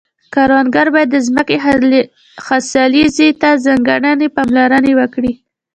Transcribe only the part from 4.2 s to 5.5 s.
پاملرنه وکړي.